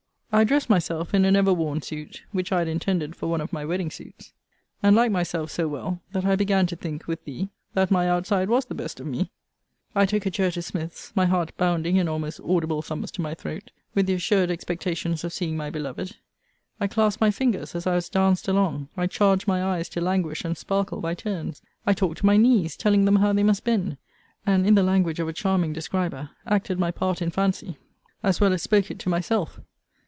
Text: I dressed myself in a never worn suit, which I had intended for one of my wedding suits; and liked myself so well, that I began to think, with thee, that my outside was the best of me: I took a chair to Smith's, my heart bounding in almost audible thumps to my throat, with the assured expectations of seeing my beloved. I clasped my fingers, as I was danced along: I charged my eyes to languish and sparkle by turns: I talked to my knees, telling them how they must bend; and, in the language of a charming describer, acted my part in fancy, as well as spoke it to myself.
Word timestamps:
I 0.33 0.45
dressed 0.45 0.69
myself 0.69 1.13
in 1.13 1.25
a 1.25 1.31
never 1.31 1.51
worn 1.51 1.81
suit, 1.81 2.23
which 2.31 2.53
I 2.53 2.59
had 2.59 2.69
intended 2.69 3.17
for 3.17 3.27
one 3.27 3.41
of 3.41 3.51
my 3.51 3.65
wedding 3.65 3.91
suits; 3.91 4.31
and 4.81 4.95
liked 4.95 5.11
myself 5.11 5.51
so 5.51 5.67
well, 5.67 6.01
that 6.13 6.23
I 6.23 6.37
began 6.37 6.65
to 6.67 6.77
think, 6.77 7.05
with 7.05 7.25
thee, 7.25 7.49
that 7.73 7.91
my 7.91 8.09
outside 8.09 8.47
was 8.47 8.63
the 8.63 8.73
best 8.73 9.01
of 9.01 9.07
me: 9.07 9.29
I 9.93 10.05
took 10.05 10.25
a 10.25 10.31
chair 10.31 10.49
to 10.51 10.61
Smith's, 10.61 11.11
my 11.15 11.25
heart 11.25 11.51
bounding 11.57 11.97
in 11.97 12.07
almost 12.07 12.39
audible 12.39 12.81
thumps 12.81 13.11
to 13.11 13.21
my 13.21 13.33
throat, 13.33 13.71
with 13.93 14.05
the 14.05 14.13
assured 14.13 14.49
expectations 14.49 15.25
of 15.25 15.33
seeing 15.33 15.57
my 15.57 15.69
beloved. 15.69 16.15
I 16.79 16.87
clasped 16.87 17.19
my 17.19 17.29
fingers, 17.29 17.75
as 17.75 17.85
I 17.85 17.95
was 17.95 18.07
danced 18.07 18.47
along: 18.47 18.87
I 18.95 19.07
charged 19.07 19.49
my 19.49 19.61
eyes 19.61 19.89
to 19.89 20.01
languish 20.01 20.45
and 20.45 20.57
sparkle 20.57 21.01
by 21.01 21.13
turns: 21.13 21.61
I 21.85 21.91
talked 21.91 22.19
to 22.19 22.25
my 22.25 22.37
knees, 22.37 22.77
telling 22.77 23.03
them 23.03 23.17
how 23.17 23.33
they 23.33 23.43
must 23.43 23.65
bend; 23.65 23.97
and, 24.45 24.65
in 24.65 24.75
the 24.75 24.81
language 24.83 25.19
of 25.19 25.27
a 25.27 25.33
charming 25.33 25.73
describer, 25.73 26.29
acted 26.47 26.79
my 26.79 26.89
part 26.89 27.21
in 27.21 27.31
fancy, 27.31 27.75
as 28.23 28.39
well 28.39 28.53
as 28.53 28.63
spoke 28.63 28.89
it 28.89 28.97
to 28.99 29.09
myself. 29.09 29.59